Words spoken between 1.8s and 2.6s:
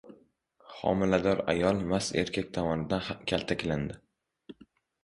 mast erkak